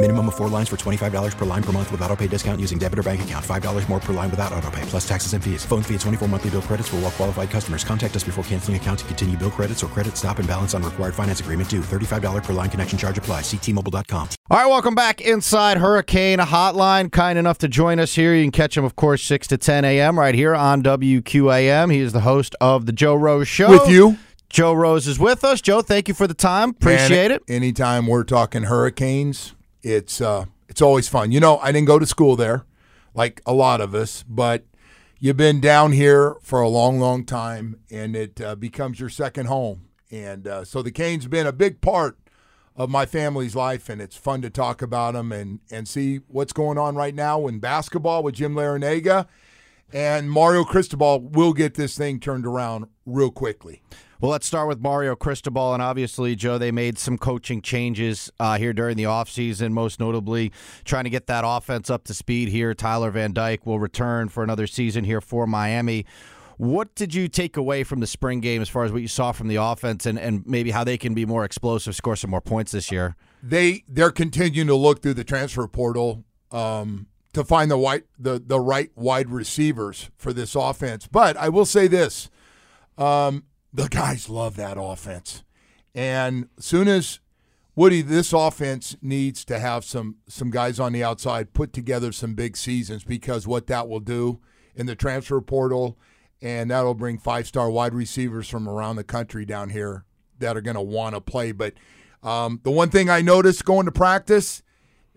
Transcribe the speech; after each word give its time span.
Minimum 0.00 0.28
of 0.28 0.36
four 0.36 0.48
lines 0.48 0.68
for 0.68 0.76
$25 0.76 1.36
per 1.36 1.44
line 1.44 1.62
per 1.62 1.72
month 1.72 1.90
with 1.90 2.00
auto 2.02 2.14
pay 2.14 2.28
discount 2.28 2.60
using 2.60 2.78
debit 2.78 3.00
or 3.00 3.02
bank 3.02 3.22
account. 3.22 3.44
$5 3.44 3.88
more 3.88 3.98
per 3.98 4.12
line 4.12 4.30
without 4.30 4.52
auto 4.52 4.70
pay, 4.70 4.82
plus 4.82 5.06
taxes 5.08 5.32
and 5.32 5.42
fees. 5.42 5.64
Phone 5.64 5.82
fee 5.82 5.96
at 5.96 6.00
24 6.02 6.28
monthly 6.28 6.50
bill 6.50 6.62
credits 6.62 6.88
for 6.88 6.96
all 6.96 7.02
well 7.02 7.10
qualified 7.10 7.50
customers. 7.50 7.82
Contact 7.82 8.14
us 8.14 8.22
before 8.22 8.44
canceling 8.44 8.76
account 8.76 9.00
to 9.00 9.04
continue 9.06 9.36
bill 9.36 9.50
credits 9.50 9.82
or 9.82 9.88
credit 9.88 10.16
stop 10.16 10.38
and 10.38 10.46
balance 10.46 10.72
on 10.72 10.84
required 10.84 11.16
finance 11.16 11.40
agreement 11.40 11.68
due. 11.68 11.80
$35 11.80 12.44
per 12.44 12.52
line 12.52 12.70
connection 12.70 12.96
charge 12.96 13.18
apply. 13.18 13.40
Ctmobile.com. 13.40 14.28
All 14.50 14.56
right, 14.56 14.66
welcome 14.66 14.94
back 14.94 15.20
inside 15.20 15.78
Hurricane 15.78 16.38
Hotline. 16.38 17.10
Kind 17.10 17.36
enough 17.36 17.58
to 17.58 17.66
join 17.66 17.98
us 17.98 18.14
here. 18.14 18.36
You 18.36 18.44
can 18.44 18.52
catch 18.52 18.76
him, 18.76 18.84
of 18.84 18.94
course, 18.94 19.24
6 19.24 19.48
to 19.48 19.58
10 19.58 19.84
a.m. 19.84 20.16
right 20.16 20.36
here 20.36 20.54
on 20.54 20.80
WQAM. 20.84 21.92
He 21.92 21.98
is 21.98 22.12
the 22.12 22.20
host 22.20 22.54
of 22.60 22.86
The 22.86 22.92
Joe 22.92 23.16
Rose 23.16 23.48
Show. 23.48 23.68
With 23.70 23.90
you. 23.90 24.16
Joe 24.48 24.74
Rose 24.74 25.08
is 25.08 25.18
with 25.18 25.42
us. 25.42 25.60
Joe, 25.60 25.82
thank 25.82 26.06
you 26.06 26.14
for 26.14 26.28
the 26.28 26.34
time. 26.34 26.70
Appreciate 26.70 27.32
And 27.32 27.32
it. 27.32 27.42
Anytime 27.48 28.06
we're 28.06 28.22
talking 28.24 28.62
hurricanes, 28.62 29.54
it's 29.82 30.20
uh, 30.20 30.46
it's 30.68 30.82
always 30.82 31.08
fun. 31.08 31.32
You 31.32 31.40
know, 31.40 31.58
I 31.58 31.72
didn't 31.72 31.86
go 31.86 31.98
to 31.98 32.06
school 32.06 32.36
there, 32.36 32.64
like 33.14 33.40
a 33.46 33.52
lot 33.52 33.80
of 33.80 33.94
us, 33.94 34.24
but 34.28 34.64
you've 35.18 35.36
been 35.36 35.60
down 35.60 35.92
here 35.92 36.36
for 36.42 36.60
a 36.60 36.68
long, 36.68 37.00
long 37.00 37.24
time, 37.24 37.80
and 37.90 38.14
it 38.14 38.40
uh, 38.40 38.54
becomes 38.54 39.00
your 39.00 39.08
second 39.08 39.46
home. 39.46 39.88
And 40.10 40.46
uh, 40.46 40.64
so 40.64 40.82
the 40.82 40.90
Canes 40.90 41.26
been 41.26 41.46
a 41.46 41.52
big 41.52 41.80
part 41.80 42.18
of 42.76 42.88
my 42.88 43.06
family's 43.06 43.56
life, 43.56 43.88
and 43.88 44.00
it's 44.00 44.16
fun 44.16 44.40
to 44.42 44.50
talk 44.50 44.82
about 44.82 45.14
them 45.14 45.32
and 45.32 45.60
and 45.70 45.88
see 45.88 46.20
what's 46.28 46.52
going 46.52 46.78
on 46.78 46.94
right 46.94 47.14
now 47.14 47.46
in 47.46 47.58
basketball 47.58 48.22
with 48.22 48.36
Jim 48.36 48.54
Larrañaga. 48.54 49.26
And 49.92 50.30
Mario 50.30 50.64
Cristobal 50.64 51.20
will 51.20 51.52
get 51.52 51.74
this 51.74 51.96
thing 51.96 52.20
turned 52.20 52.46
around 52.46 52.86
real 53.06 53.30
quickly. 53.30 53.82
Well, 54.20 54.30
let's 54.32 54.46
start 54.46 54.68
with 54.68 54.80
Mario 54.80 55.14
Cristobal. 55.14 55.72
And 55.74 55.82
obviously, 55.82 56.34
Joe, 56.34 56.58
they 56.58 56.72
made 56.72 56.98
some 56.98 57.16
coaching 57.16 57.62
changes 57.62 58.30
uh, 58.40 58.58
here 58.58 58.72
during 58.72 58.96
the 58.96 59.04
offseason, 59.04 59.70
most 59.70 60.00
notably 60.00 60.52
trying 60.84 61.04
to 61.04 61.10
get 61.10 61.26
that 61.28 61.44
offense 61.46 61.88
up 61.88 62.04
to 62.04 62.14
speed 62.14 62.48
here. 62.48 62.74
Tyler 62.74 63.10
Van 63.10 63.32
Dyke 63.32 63.64
will 63.64 63.78
return 63.78 64.28
for 64.28 64.42
another 64.42 64.66
season 64.66 65.04
here 65.04 65.20
for 65.20 65.46
Miami. 65.46 66.04
What 66.56 66.94
did 66.96 67.14
you 67.14 67.28
take 67.28 67.56
away 67.56 67.84
from 67.84 68.00
the 68.00 68.06
spring 68.08 68.40
game 68.40 68.60
as 68.60 68.68
far 68.68 68.84
as 68.84 68.90
what 68.90 69.00
you 69.00 69.08
saw 69.08 69.30
from 69.30 69.46
the 69.46 69.56
offense 69.56 70.04
and, 70.04 70.18
and 70.18 70.44
maybe 70.44 70.72
how 70.72 70.82
they 70.82 70.98
can 70.98 71.14
be 71.14 71.24
more 71.24 71.44
explosive, 71.44 71.94
score 71.94 72.16
some 72.16 72.30
more 72.30 72.40
points 72.40 72.72
this 72.72 72.90
year? 72.90 73.14
they 73.42 73.84
they're 73.88 74.10
continuing 74.10 74.68
to 74.68 74.74
look 74.74 75.02
through 75.02 75.14
the 75.14 75.24
transfer 75.24 75.66
portal 75.66 76.24
um, 76.50 77.06
to 77.38 77.44
find 77.44 77.70
the 77.70 77.78
white 77.78 78.04
the 78.18 78.42
the 78.44 78.58
right 78.58 78.90
wide 78.96 79.30
receivers 79.30 80.10
for 80.16 80.32
this 80.32 80.56
offense. 80.56 81.06
But 81.06 81.36
I 81.36 81.48
will 81.48 81.64
say 81.64 81.86
this: 81.86 82.30
um, 82.98 83.44
the 83.72 83.88
guys 83.88 84.28
love 84.28 84.56
that 84.56 84.76
offense, 84.78 85.44
and 85.94 86.48
soon 86.58 86.88
as 86.88 87.20
Woody, 87.76 88.02
this 88.02 88.32
offense 88.32 88.96
needs 89.00 89.44
to 89.44 89.60
have 89.60 89.84
some 89.84 90.16
some 90.26 90.50
guys 90.50 90.80
on 90.80 90.92
the 90.92 91.04
outside 91.04 91.54
put 91.54 91.72
together 91.72 92.10
some 92.10 92.34
big 92.34 92.56
seasons 92.56 93.04
because 93.04 93.46
what 93.46 93.68
that 93.68 93.88
will 93.88 94.00
do 94.00 94.40
in 94.74 94.86
the 94.86 94.96
transfer 94.96 95.40
portal, 95.40 95.96
and 96.42 96.72
that'll 96.72 96.94
bring 96.94 97.18
five 97.18 97.46
star 97.46 97.70
wide 97.70 97.94
receivers 97.94 98.48
from 98.48 98.68
around 98.68 98.96
the 98.96 99.04
country 99.04 99.44
down 99.44 99.70
here 99.70 100.04
that 100.40 100.56
are 100.56 100.60
going 100.60 100.74
to 100.74 100.82
want 100.82 101.14
to 101.14 101.20
play. 101.20 101.52
But 101.52 101.74
um, 102.20 102.58
the 102.64 102.72
one 102.72 102.90
thing 102.90 103.08
I 103.08 103.20
noticed 103.20 103.64
going 103.64 103.86
to 103.86 103.92
practice, 103.92 104.64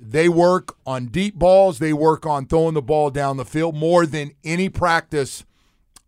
they 0.03 0.27
work 0.27 0.75
on 0.85 1.07
deep 1.07 1.35
balls. 1.35 1.77
They 1.77 1.93
work 1.93 2.25
on 2.25 2.47
throwing 2.47 2.73
the 2.73 2.81
ball 2.81 3.11
down 3.11 3.37
the 3.37 3.45
field 3.45 3.75
more 3.75 4.07
than 4.07 4.31
any 4.43 4.67
practice 4.67 5.45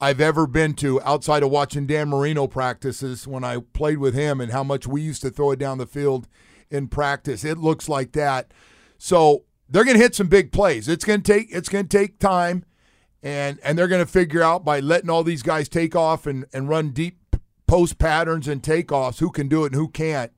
I've 0.02 0.20
ever 0.20 0.48
been 0.48 0.74
to 0.76 1.00
outside 1.04 1.44
of 1.44 1.52
watching 1.52 1.86
Dan 1.86 2.10
Marino 2.10 2.48
practices 2.48 3.28
when 3.28 3.44
I 3.44 3.60
played 3.60 4.00
with 4.00 4.16
him 4.16 4.42
and 4.42 4.52
how 4.52 4.64
much 4.64 4.88
we 4.88 5.02
used 5.02 5.22
to 5.22 5.30
throw 5.30 5.52
it 5.52 5.60
down 5.60 5.78
the 5.78 5.86
field 5.86 6.28
in 6.72 6.88
practice. 6.88 7.46
It 7.46 7.60
looks 7.60 7.88
like 7.88 8.14
that. 8.14 8.52
So 8.98 9.44
they're 9.70 9.86
going 9.86 9.96
to 9.96 10.04
hit 10.04 10.16
some 10.16 10.28
big 10.28 10.52
plays. 10.52 10.88
It's 10.88 11.06
going 11.06 11.22
to 11.22 11.32
take 11.32 11.48
it's 11.52 11.70
going 11.70 11.88
to 11.88 11.98
take 11.98 12.20
time, 12.20 12.66
and 13.22 13.60
and 13.64 13.78
they're 13.78 13.88
going 13.88 14.04
to 14.04 14.12
figure 14.12 14.42
out 14.42 14.66
by 14.66 14.80
letting 14.80 15.10
all 15.10 15.24
these 15.24 15.44
guys 15.44 15.70
take 15.70 15.96
off 15.96 16.26
and 16.26 16.46
and 16.52 16.68
run 16.68 16.90
deep 16.90 17.38
post 17.68 18.00
patterns 18.00 18.48
and 18.48 18.62
takeoffs 18.62 19.20
who 19.20 19.30
can 19.30 19.48
do 19.48 19.64
it 19.64 19.68
and 19.68 19.76
who 19.76 19.88
can't. 19.88 20.32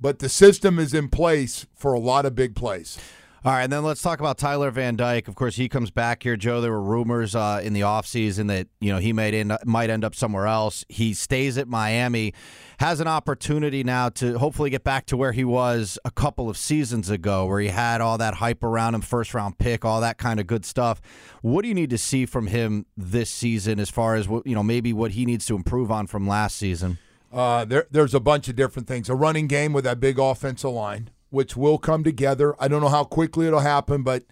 But 0.00 0.18
the 0.18 0.28
system 0.28 0.78
is 0.78 0.92
in 0.92 1.08
place 1.08 1.66
for 1.74 1.94
a 1.94 1.98
lot 1.98 2.26
of 2.26 2.34
big 2.34 2.54
plays. 2.54 2.98
All 3.46 3.52
right, 3.52 3.62
and 3.62 3.72
then 3.72 3.84
let's 3.84 4.02
talk 4.02 4.18
about 4.18 4.38
Tyler 4.38 4.72
Van 4.72 4.96
Dyke. 4.96 5.28
Of 5.28 5.36
course, 5.36 5.54
he 5.54 5.68
comes 5.68 5.92
back 5.92 6.24
here, 6.24 6.36
Joe. 6.36 6.60
There 6.60 6.72
were 6.72 6.82
rumors 6.82 7.36
uh, 7.36 7.60
in 7.62 7.74
the 7.74 7.82
offseason 7.82 8.48
that 8.48 8.66
you 8.80 8.92
know 8.92 8.98
he 8.98 9.12
might 9.12 9.34
end 9.34 9.56
might 9.64 9.88
end 9.88 10.04
up 10.04 10.16
somewhere 10.16 10.48
else. 10.48 10.84
He 10.88 11.14
stays 11.14 11.56
at 11.56 11.68
Miami, 11.68 12.34
has 12.80 12.98
an 12.98 13.06
opportunity 13.06 13.84
now 13.84 14.08
to 14.08 14.36
hopefully 14.36 14.70
get 14.70 14.82
back 14.82 15.06
to 15.06 15.16
where 15.16 15.30
he 15.30 15.44
was 15.44 15.96
a 16.04 16.10
couple 16.10 16.50
of 16.50 16.56
seasons 16.56 17.08
ago, 17.08 17.46
where 17.46 17.60
he 17.60 17.68
had 17.68 18.00
all 18.00 18.18
that 18.18 18.34
hype 18.34 18.64
around 18.64 18.96
him, 18.96 19.00
first 19.00 19.32
round 19.32 19.58
pick, 19.58 19.84
all 19.84 20.00
that 20.00 20.18
kind 20.18 20.40
of 20.40 20.48
good 20.48 20.64
stuff. 20.64 21.00
What 21.40 21.62
do 21.62 21.68
you 21.68 21.74
need 21.74 21.90
to 21.90 21.98
see 21.98 22.26
from 22.26 22.48
him 22.48 22.86
this 22.96 23.30
season, 23.30 23.78
as 23.78 23.90
far 23.90 24.16
as 24.16 24.26
you 24.26 24.56
know, 24.56 24.64
maybe 24.64 24.92
what 24.92 25.12
he 25.12 25.24
needs 25.24 25.46
to 25.46 25.54
improve 25.54 25.92
on 25.92 26.08
from 26.08 26.26
last 26.26 26.56
season? 26.56 26.98
Uh, 27.32 27.64
there, 27.64 27.86
there's 27.90 28.14
a 28.14 28.20
bunch 28.20 28.48
of 28.48 28.56
different 28.56 28.88
things. 28.88 29.08
A 29.08 29.14
running 29.14 29.46
game 29.46 29.72
with 29.72 29.84
that 29.84 30.00
big 30.00 30.18
offensive 30.18 30.70
line, 30.70 31.10
which 31.30 31.56
will 31.56 31.78
come 31.78 32.04
together. 32.04 32.54
I 32.58 32.68
don't 32.68 32.80
know 32.80 32.88
how 32.88 33.04
quickly 33.04 33.46
it'll 33.46 33.60
happen, 33.60 34.02
but 34.02 34.24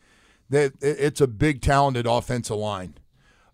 they, 0.48 0.70
it's 0.80 1.20
a 1.20 1.26
big, 1.26 1.60
talented 1.60 2.06
offensive 2.06 2.56
line. 2.56 2.94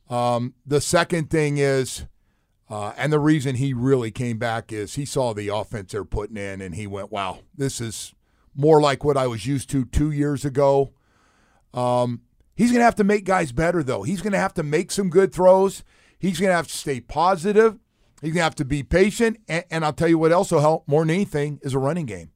Um, 0.09 0.55
the 0.67 0.81
second 0.81 1.31
thing 1.31 1.59
is, 1.59 2.07
uh, 2.69 2.93
and 2.97 3.13
the 3.13 3.19
reason 3.19 3.57
he 3.57 3.73
really 3.73 4.11
came 4.11 4.39
back 4.39 4.73
is 4.73 4.95
he 4.95 5.05
saw 5.05 5.33
the 5.33 5.49
offense 5.49 5.93
they're 5.93 6.05
putting 6.05 6.37
in, 6.37 6.61
and 6.61 6.75
he 6.75 6.87
went, 6.87 7.11
"Wow, 7.11 7.41
this 7.57 7.81
is 7.81 8.15
more 8.55 8.81
like 8.81 9.05
what 9.05 9.17
I 9.17 9.27
was 9.27 9.47
used 9.47 9.71
to 9.71 9.85
two 9.85 10.11
years 10.11 10.45
ago." 10.45 10.93
Um, 11.73 12.23
he's 12.55 12.71
going 12.71 12.81
to 12.81 12.85
have 12.85 12.97
to 12.97 13.05
make 13.05 13.25
guys 13.25 13.53
better, 13.53 13.83
though. 13.83 14.03
He's 14.03 14.21
going 14.23 14.33
to 14.33 14.39
have 14.39 14.55
to 14.55 14.63
make 14.63 14.91
some 14.91 15.11
good 15.11 15.33
throws. 15.33 15.83
He's 16.19 16.39
going 16.39 16.51
to 16.51 16.57
have 16.57 16.69
to 16.69 16.77
stay 16.77 17.01
positive. 17.01 17.79
He's 18.21 18.33
going 18.33 18.41
to 18.41 18.45
have 18.45 18.55
to 18.57 18.65
be 18.65 18.83
patient. 18.83 19.39
And, 19.49 19.65
and 19.71 19.85
I'll 19.85 19.93
tell 19.93 20.09
you 20.09 20.19
what 20.19 20.33
else 20.33 20.51
will 20.51 20.61
help 20.61 20.87
more 20.87 21.03
than 21.03 21.11
anything 21.11 21.61
is 21.63 21.75
a 21.75 21.79
running 21.79 22.07
game 22.07 22.31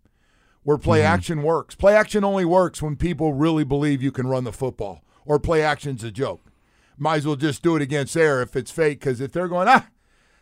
where 0.64 0.78
play 0.78 1.02
action 1.02 1.42
works. 1.42 1.74
Play 1.74 1.94
action 1.94 2.24
only 2.24 2.44
works 2.44 2.82
when 2.82 2.96
people 2.96 3.34
really 3.34 3.64
believe 3.64 4.02
you 4.02 4.10
can 4.10 4.26
run 4.26 4.44
the 4.44 4.52
football, 4.52 5.04
or 5.26 5.38
play 5.38 5.62
action's 5.62 6.02
a 6.02 6.10
joke. 6.10 6.50
Might 6.96 7.16
as 7.16 7.26
well 7.26 7.36
just 7.36 7.62
do 7.62 7.76
it 7.76 7.82
against 7.82 8.16
air 8.16 8.40
if 8.40 8.56
it's 8.56 8.70
fake, 8.70 9.00
because 9.00 9.20
if 9.20 9.30
they're 9.32 9.48
going, 9.48 9.68
ah, 9.68 9.88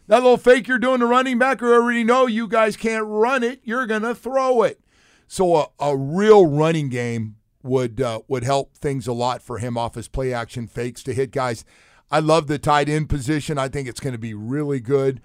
that 0.07 0.23
little 0.23 0.37
fake 0.37 0.69
you're 0.69 0.79
doing 0.79 1.01
to 1.01 1.07
running 1.07 1.39
back, 1.39 1.63
or 1.63 1.75
already 1.75 2.05
know 2.05 2.27
you 2.27 2.47
guys 2.47 2.77
can't 2.77 3.05
run 3.05 3.43
it. 3.43 3.61
You're 3.65 3.87
going 3.87 4.03
to 4.03 4.15
throw 4.15 4.63
it. 4.63 4.81
So 5.27 5.57
a, 5.57 5.67
a 5.81 5.97
real 5.97 6.47
running 6.47 6.89
game 6.89 7.37
would 7.63 8.01
uh, 8.01 8.21
would 8.29 8.45
help 8.45 8.77
things 8.77 9.07
a 9.07 9.13
lot 9.13 9.43
for 9.43 9.59
him 9.59 9.79
off 9.79 9.95
his 9.95 10.09
play 10.09 10.33
action 10.33 10.67
fakes 10.67 11.03
to 11.05 11.15
hit 11.15 11.31
guys. 11.31 11.65
I 12.13 12.21
love 12.21 12.47
the 12.47 12.59
tight 12.59 12.91
end 12.91 13.09
position. 13.09 13.57
I 13.59 13.69
think 13.69 13.89
it's 13.89 13.99
going 13.99 14.13
to 14.13 14.19
be 14.19 14.35
really 14.35 14.79
good. 14.81 15.23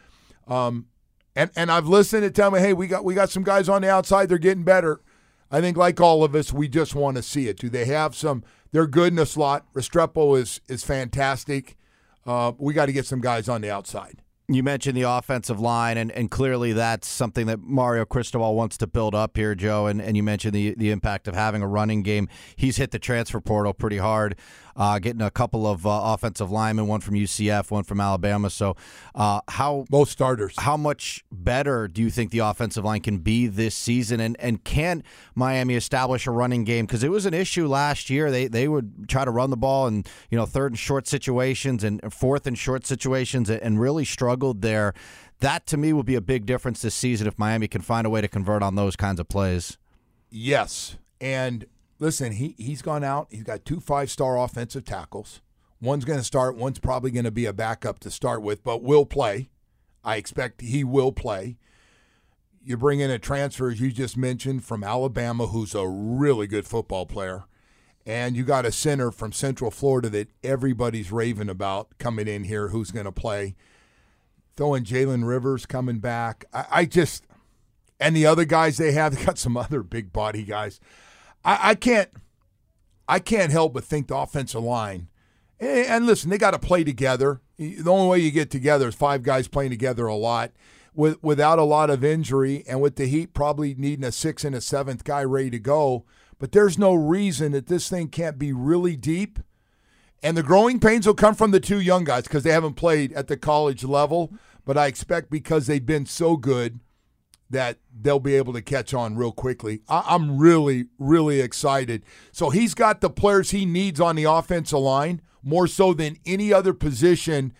Um, 0.47 0.87
and 1.35 1.51
and 1.55 1.69
I've 1.69 1.85
listened 1.85 2.23
to 2.23 2.31
tell 2.31 2.49
me, 2.49 2.59
hey, 2.59 2.73
we 2.73 2.87
got 2.87 3.03
we 3.03 3.13
got 3.13 3.29
some 3.29 3.43
guys 3.43 3.69
on 3.69 3.83
the 3.83 3.91
outside. 3.91 4.29
They're 4.29 4.37
getting 4.37 4.63
better. 4.63 5.01
I 5.51 5.61
think, 5.61 5.77
like 5.77 6.01
all 6.01 6.23
of 6.23 6.33
us, 6.33 6.51
we 6.51 6.67
just 6.67 6.95
want 6.95 7.17
to 7.17 7.23
see 7.23 7.47
it. 7.47 7.57
Do 7.57 7.69
they 7.69 7.85
have 7.85 8.15
some? 8.15 8.43
They're 8.71 8.87
good 8.87 9.09
in 9.09 9.15
the 9.15 9.25
slot. 9.25 9.65
Restrepo 9.73 10.39
is 10.39 10.61
is 10.67 10.83
fantastic. 10.83 11.77
Uh, 12.25 12.53
we 12.57 12.73
got 12.73 12.87
to 12.87 12.93
get 12.93 13.05
some 13.05 13.21
guys 13.21 13.47
on 13.47 13.61
the 13.61 13.69
outside. 13.69 14.23
You 14.49 14.63
mentioned 14.63 14.95
the 14.95 15.01
offensive 15.01 15.59
line, 15.59 15.97
and, 15.97 16.09
and 16.09 16.31
clearly 16.31 16.71
that's 16.71 17.05
something 17.05 17.47
that 17.47 17.59
Mario 17.59 18.05
Cristobal 18.05 18.55
wants 18.55 18.77
to 18.77 18.87
build 18.87 19.13
up 19.13 19.35
here, 19.35 19.55
Joe. 19.55 19.87
And, 19.87 20.01
and 20.01 20.15
you 20.15 20.23
mentioned 20.23 20.53
the, 20.53 20.73
the 20.75 20.89
impact 20.89 21.27
of 21.27 21.35
having 21.35 21.61
a 21.61 21.67
running 21.67 22.01
game. 22.01 22.29
He's 22.55 22.77
hit 22.77 22.91
the 22.91 22.99
transfer 22.99 23.41
portal 23.41 23.73
pretty 23.73 23.97
hard, 23.97 24.37
uh, 24.77 24.99
getting 24.99 25.21
a 25.21 25.29
couple 25.29 25.67
of 25.67 25.85
uh, 25.85 25.99
offensive 26.01 26.49
linemen, 26.49 26.87
one 26.87 27.01
from 27.01 27.15
UCF, 27.15 27.71
one 27.71 27.83
from 27.83 27.99
Alabama. 27.99 28.49
So, 28.49 28.77
uh, 29.15 29.41
how 29.49 29.83
both 29.89 30.07
starters? 30.07 30.55
How 30.57 30.77
much 30.77 31.25
better 31.29 31.89
do 31.89 32.01
you 32.01 32.09
think 32.09 32.31
the 32.31 32.39
offensive 32.39 32.85
line 32.85 33.01
can 33.01 33.17
be 33.17 33.47
this 33.47 33.75
season? 33.75 34.21
And 34.21 34.37
and 34.39 34.63
can 34.63 35.03
Miami 35.35 35.75
establish 35.75 36.25
a 36.25 36.31
running 36.31 36.63
game? 36.63 36.85
Because 36.85 37.03
it 37.03 37.11
was 37.11 37.25
an 37.25 37.33
issue 37.33 37.67
last 37.67 38.09
year. 38.09 38.31
They 38.31 38.47
they 38.47 38.69
would 38.69 39.09
try 39.09 39.25
to 39.25 39.31
run 39.31 39.49
the 39.49 39.57
ball 39.57 39.87
in 39.87 40.05
you 40.29 40.37
know 40.37 40.45
third 40.45 40.71
and 40.71 40.79
short 40.79 41.05
situations 41.05 41.83
and 41.83 41.99
fourth 42.13 42.47
and 42.47 42.57
short 42.57 42.85
situations, 42.85 43.49
and 43.49 43.77
really 43.81 44.05
struggle 44.05 44.36
struggled 44.37 44.61
there. 44.61 44.93
That 45.39 45.65
to 45.67 45.77
me 45.77 45.93
will 45.93 46.03
be 46.03 46.15
a 46.15 46.21
big 46.21 46.45
difference 46.45 46.81
this 46.81 46.95
season 46.95 47.27
if 47.27 47.37
Miami 47.37 47.67
can 47.67 47.81
find 47.81 48.05
a 48.05 48.09
way 48.09 48.21
to 48.21 48.27
convert 48.27 48.63
on 48.63 48.75
those 48.75 48.95
kinds 48.95 49.19
of 49.19 49.27
plays. 49.27 49.77
Yes. 50.29 50.97
And 51.19 51.65
listen, 51.99 52.33
he, 52.33 52.55
he's 52.57 52.81
gone 52.81 53.03
out. 53.03 53.27
He's 53.31 53.43
got 53.43 53.65
two 53.65 53.79
five 53.79 54.09
star 54.11 54.37
offensive 54.37 54.85
tackles. 54.85 55.41
One's 55.79 56.05
going 56.05 56.19
to 56.19 56.25
start, 56.25 56.55
one's 56.55 56.79
probably 56.79 57.11
going 57.11 57.25
to 57.25 57.31
be 57.31 57.45
a 57.45 57.53
backup 57.53 57.99
to 57.99 58.09
start 58.09 58.41
with, 58.41 58.63
but 58.63 58.81
will 58.81 59.05
play. 59.05 59.49
I 60.03 60.15
expect 60.15 60.61
he 60.61 60.83
will 60.83 61.11
play. 61.11 61.57
You 62.63 62.77
bring 62.77 62.99
in 62.99 63.11
a 63.11 63.19
transfer, 63.19 63.69
as 63.69 63.79
you 63.79 63.91
just 63.91 64.17
mentioned, 64.17 64.65
from 64.65 64.83
Alabama, 64.83 65.47
who's 65.47 65.75
a 65.75 65.87
really 65.87 66.47
good 66.47 66.65
football 66.65 67.05
player. 67.05 67.43
And 68.07 68.35
you 68.35 68.43
got 68.43 68.65
a 68.65 68.71
center 68.71 69.11
from 69.11 69.31
Central 69.31 69.69
Florida 69.69 70.09
that 70.09 70.29
everybody's 70.43 71.11
raving 71.11 71.49
about 71.49 71.89
coming 71.99 72.27
in 72.27 72.45
here 72.45 72.69
who's 72.69 72.91
going 72.91 73.05
to 73.05 73.11
play 73.11 73.55
throwing 74.57 74.83
Jalen 74.83 75.25
Rivers 75.25 75.65
coming 75.65 75.99
back. 75.99 76.43
I, 76.51 76.65
I, 76.71 76.85
just 76.85 77.25
and 77.99 78.15
the 78.15 78.25
other 78.25 78.43
guys 78.43 78.77
they 78.77 78.91
have, 78.91 79.15
they 79.17 79.23
got 79.23 79.37
some 79.37 79.55
other 79.55 79.83
big 79.83 80.11
body 80.11 80.43
guys. 80.43 80.81
I, 81.45 81.69
I 81.69 81.75
can't 81.75 82.09
I 83.07 83.19
can't 83.19 83.51
help 83.51 83.73
but 83.73 83.85
think 83.85 84.07
the 84.07 84.17
offensive 84.17 84.63
line. 84.63 85.07
And, 85.59 85.87
and 85.87 86.05
listen, 86.05 86.29
they 86.29 86.37
got 86.37 86.51
to 86.51 86.59
play 86.59 86.83
together. 86.83 87.41
The 87.57 87.89
only 87.89 88.09
way 88.09 88.19
you 88.19 88.31
get 88.31 88.51
together 88.51 88.89
is 88.89 88.95
five 88.95 89.23
guys 89.23 89.47
playing 89.47 89.71
together 89.71 90.05
a 90.07 90.15
lot. 90.15 90.51
With, 90.93 91.21
without 91.23 91.59
a 91.59 91.63
lot 91.63 91.91
of 91.91 92.03
injury 92.03 92.63
and 92.67 92.81
with 92.81 92.95
the 92.95 93.05
Heat 93.05 93.35
probably 93.35 93.75
needing 93.75 94.03
a 94.03 94.11
sixth 94.11 94.43
and 94.43 94.55
a 94.55 94.61
seventh 94.61 95.03
guy 95.03 95.23
ready 95.23 95.51
to 95.51 95.59
go. 95.59 96.05
But 96.39 96.53
there's 96.53 96.79
no 96.79 96.95
reason 96.95 97.51
that 97.51 97.67
this 97.67 97.87
thing 97.87 98.07
can't 98.07 98.39
be 98.39 98.51
really 98.51 98.95
deep. 98.95 99.37
And 100.23 100.35
the 100.35 100.43
growing 100.43 100.79
pains 100.79 101.05
will 101.05 101.13
come 101.13 101.35
from 101.35 101.51
the 101.51 101.59
two 101.59 101.79
young 101.79 102.03
guys 102.03 102.23
because 102.23 102.43
they 102.43 102.51
haven't 102.51 102.73
played 102.73 103.13
at 103.13 103.27
the 103.27 103.37
college 103.37 103.83
level 103.83 104.33
but 104.67 104.77
I 104.77 104.87
expect 104.87 105.31
because 105.31 105.65
they've 105.65 105.83
been 105.83 106.05
so 106.05 106.35
good 106.35 106.81
that 107.49 107.77
they'll 108.01 108.19
be 108.19 108.35
able 108.35 108.51
to 108.51 108.61
catch 108.61 108.93
on 108.93 109.15
real 109.15 109.31
quickly. 109.31 109.81
I- 109.87 110.13
am 110.13 110.37
really, 110.37 110.87
really 110.99 111.39
excited. 111.39 112.03
So 112.33 112.49
he's 112.49 112.73
got 112.73 112.99
the 112.99 113.09
players 113.09 113.51
he 113.51 113.65
needs 113.65 114.01
on 114.01 114.17
the 114.17 114.25
offensive 114.25 114.79
line 114.79 115.21
more 115.41 115.67
so 115.67 115.93
than 115.93 116.17
any 116.25 116.51
other 116.51 116.73
position. 116.73 117.53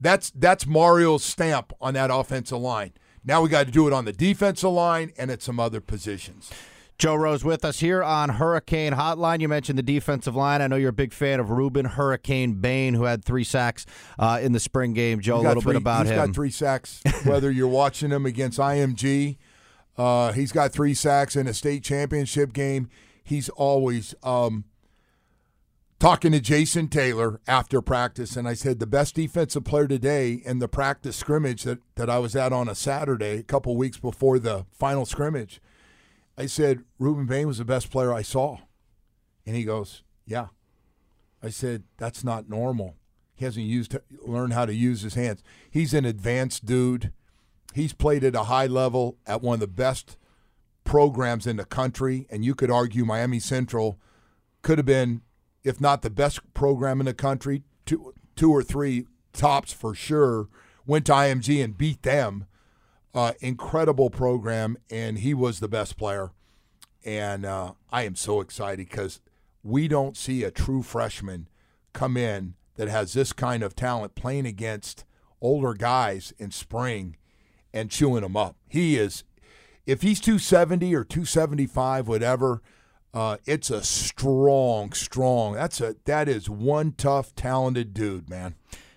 That's 0.00 0.30
that's 0.30 0.64
Mario's 0.64 1.24
stamp 1.24 1.72
on 1.80 1.94
that 1.94 2.10
offensive 2.12 2.58
line. 2.58 2.92
Now 3.24 3.42
we 3.42 3.48
got 3.48 3.66
to 3.66 3.72
do 3.72 3.88
it 3.88 3.92
on 3.92 4.04
the 4.04 4.12
defensive 4.12 4.70
line 4.70 5.12
and 5.18 5.32
at 5.32 5.42
some 5.42 5.58
other 5.58 5.80
positions. 5.80 6.52
Joe 7.02 7.16
Rose 7.16 7.42
with 7.42 7.64
us 7.64 7.80
here 7.80 8.00
on 8.00 8.28
Hurricane 8.28 8.92
Hotline. 8.92 9.40
You 9.40 9.48
mentioned 9.48 9.76
the 9.76 9.82
defensive 9.82 10.36
line. 10.36 10.62
I 10.62 10.68
know 10.68 10.76
you're 10.76 10.90
a 10.90 10.92
big 10.92 11.12
fan 11.12 11.40
of 11.40 11.48
Rueben 11.48 11.84
Hurricane 11.84 12.60
Bain, 12.60 12.94
who 12.94 13.02
had 13.02 13.24
three 13.24 13.42
sacks 13.42 13.86
uh, 14.20 14.38
in 14.40 14.52
the 14.52 14.60
spring 14.60 14.92
game. 14.92 15.18
Joe, 15.18 15.38
a 15.38 15.42
little 15.42 15.62
three, 15.62 15.72
bit 15.72 15.82
about 15.82 16.06
he's 16.06 16.12
him. 16.12 16.18
He's 16.20 16.26
got 16.28 16.34
three 16.36 16.50
sacks, 16.52 17.02
whether 17.24 17.50
you're 17.50 17.66
watching 17.66 18.10
him 18.10 18.24
against 18.24 18.60
IMG. 18.60 19.36
Uh, 19.98 20.30
he's 20.30 20.52
got 20.52 20.72
three 20.72 20.94
sacks 20.94 21.34
in 21.34 21.48
a 21.48 21.54
state 21.54 21.82
championship 21.82 22.52
game. 22.52 22.88
He's 23.24 23.48
always 23.48 24.14
um, 24.22 24.62
talking 25.98 26.30
to 26.30 26.40
Jason 26.40 26.86
Taylor 26.86 27.40
after 27.48 27.82
practice, 27.82 28.36
and 28.36 28.46
I 28.46 28.54
said 28.54 28.78
the 28.78 28.86
best 28.86 29.16
defensive 29.16 29.64
player 29.64 29.88
today 29.88 30.40
in 30.44 30.60
the 30.60 30.68
practice 30.68 31.16
scrimmage 31.16 31.64
that, 31.64 31.80
that 31.96 32.08
I 32.08 32.20
was 32.20 32.36
at 32.36 32.52
on 32.52 32.68
a 32.68 32.76
Saturday, 32.76 33.40
a 33.40 33.42
couple 33.42 33.76
weeks 33.76 33.98
before 33.98 34.38
the 34.38 34.66
final 34.70 35.04
scrimmage– 35.04 35.60
I 36.36 36.46
said, 36.46 36.84
Rueben 37.00 37.26
Bain 37.26 37.46
was 37.46 37.58
the 37.58 37.64
best 37.64 37.90
player 37.90 38.12
I 38.12 38.22
saw. 38.22 38.58
And 39.46 39.56
he 39.56 39.64
goes, 39.64 40.02
Yeah. 40.26 40.48
I 41.42 41.50
said, 41.50 41.84
That's 41.98 42.24
not 42.24 42.48
normal. 42.48 42.96
He 43.34 43.44
hasn't 43.44 43.66
used 43.66 43.96
learned 44.24 44.52
how 44.52 44.66
to 44.66 44.74
use 44.74 45.02
his 45.02 45.14
hands. 45.14 45.42
He's 45.70 45.94
an 45.94 46.04
advanced 46.04 46.64
dude. 46.64 47.12
He's 47.74 47.92
played 47.92 48.24
at 48.24 48.34
a 48.34 48.44
high 48.44 48.66
level 48.66 49.18
at 49.26 49.42
one 49.42 49.54
of 49.54 49.60
the 49.60 49.66
best 49.66 50.16
programs 50.84 51.46
in 51.46 51.56
the 51.56 51.64
country. 51.64 52.26
And 52.30 52.44
you 52.44 52.54
could 52.54 52.70
argue 52.70 53.04
Miami 53.04 53.40
Central 53.40 53.98
could 54.62 54.78
have 54.78 54.86
been, 54.86 55.22
if 55.64 55.80
not 55.80 56.02
the 56.02 56.10
best 56.10 56.54
program 56.54 57.00
in 57.00 57.06
the 57.06 57.14
country, 57.14 57.62
two, 57.86 58.14
two 58.36 58.50
or 58.50 58.62
three 58.62 59.06
tops 59.32 59.72
for 59.72 59.94
sure. 59.94 60.48
Went 60.86 61.06
to 61.06 61.12
IMG 61.12 61.62
and 61.62 61.78
beat 61.78 62.02
them 62.02 62.46
uh, 63.14 63.32
incredible 63.40 64.10
program, 64.10 64.76
and 64.90 65.18
he 65.18 65.34
was 65.34 65.60
the 65.60 65.68
best 65.68 65.96
player. 65.96 66.30
And 67.04 67.44
uh, 67.44 67.72
I 67.90 68.04
am 68.04 68.16
so 68.16 68.40
excited 68.40 68.88
because 68.88 69.20
we 69.62 69.88
don't 69.88 70.16
see 70.16 70.44
a 70.44 70.50
true 70.50 70.82
freshman 70.82 71.48
come 71.92 72.16
in 72.16 72.54
that 72.76 72.88
has 72.88 73.12
this 73.12 73.32
kind 73.32 73.62
of 73.62 73.76
talent 73.76 74.14
playing 74.14 74.46
against 74.46 75.04
older 75.40 75.74
guys 75.74 76.32
in 76.38 76.50
spring 76.50 77.16
and 77.72 77.90
chewing 77.90 78.22
them 78.22 78.36
up. 78.36 78.56
He 78.68 78.96
is, 78.96 79.24
if 79.86 80.02
he's 80.02 80.20
270 80.20 80.94
or 80.94 81.04
275, 81.04 82.08
whatever, 82.08 82.62
uh, 83.14 83.36
it's 83.44 83.70
a 83.70 83.82
strong, 83.82 84.92
strong. 84.92 85.54
That's 85.54 85.80
a 85.80 85.96
that 86.06 86.28
is 86.28 86.48
one 86.48 86.92
tough, 86.92 87.34
talented 87.34 87.92
dude, 87.92 88.30
man. 88.30 88.54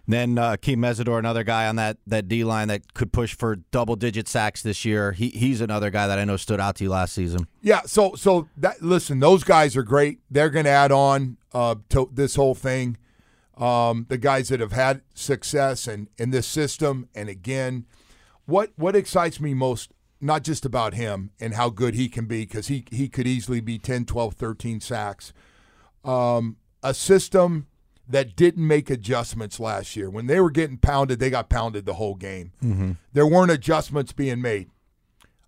Then 0.08 0.38
uh, 0.38 0.56
Keem 0.58 0.78
Mesidor, 0.78 1.18
another 1.18 1.44
guy 1.44 1.68
on 1.68 1.78
that, 1.78 1.98
that 2.06 2.28
D 2.28 2.44
line 2.44 2.68
that 2.68 2.94
could 2.94 3.12
push 3.12 3.36
for 3.36 3.56
double 3.56 3.96
digit 3.96 4.28
sacks 4.28 4.62
this 4.62 4.86
year. 4.86 5.14
He 5.14 5.30
he's 5.30 5.62
another 5.62 5.90
guy 5.90 6.08
that 6.08 6.20
I 6.20 6.26
know 6.26 6.38
stood 6.38 6.60
out 6.60 6.76
to 6.76 6.84
you 6.84 6.92
last 6.92 7.14
season. 7.14 7.48
Yeah. 7.62 7.82
So 7.86 8.14
so 8.16 8.48
that 8.58 8.82
listen, 8.82 9.20
those 9.20 9.44
guys 9.44 9.76
are 9.76 9.84
great. 9.84 10.20
They're 10.30 10.52
going 10.52 10.66
to 10.66 10.72
add 10.72 10.92
on 10.92 11.38
uh, 11.54 11.76
to 11.90 12.10
this 12.14 12.36
whole 12.36 12.56
thing. 12.56 12.98
Um, 13.58 14.06
the 14.10 14.18
guys 14.18 14.50
that 14.50 14.60
have 14.60 14.74
had 14.74 15.02
success 15.14 15.88
and 15.88 16.10
in 16.18 16.32
this 16.32 16.46
system, 16.46 17.08
and 17.16 17.30
again, 17.30 17.86
what 18.46 18.72
what 18.76 18.96
excites 18.96 19.40
me 19.40 19.54
most 19.54 19.92
not 20.22 20.44
just 20.44 20.66
about 20.66 20.94
him 20.94 21.32
and 21.40 21.54
how 21.54 21.70
good 21.70 21.94
he 21.94 22.10
can 22.10 22.26
be 22.26 22.42
because 22.42 22.68
he 22.68 22.86
he 22.92 23.08
could 23.10 23.28
easily 23.28 23.60
be 23.60 23.78
10 23.78 24.06
12 24.06 24.34
13 24.34 24.80
sacks 24.80 25.34
um, 26.04 26.58
a 26.82 26.94
system 26.94 27.68
that 28.08 28.36
didn't 28.36 28.68
make 28.68 28.90
adjustments 28.90 29.60
last 29.60 29.96
year. 29.96 30.10
When 30.10 30.28
they 30.28 30.40
were 30.40 30.52
getting 30.52 30.78
pounded, 30.78 31.20
they 31.20 31.30
got 31.30 31.50
pounded 31.50 31.86
the 31.86 31.96
whole 31.96 32.16
game. 32.16 32.52
Mm-hmm. 32.64 32.92
There 33.14 33.28
weren't 33.28 33.52
adjustments 33.52 34.12
being 34.14 34.42
made. 34.42 34.70